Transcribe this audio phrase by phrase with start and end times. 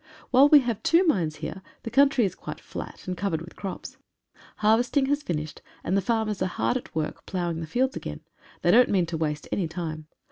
[0.31, 3.97] While we have two mines here, the country is quite flat and covered with crops.
[4.55, 8.21] Harvesting has finished, and the farmers are hard at work ploughing the fields again.
[8.63, 10.07] They don't mean to waste any time.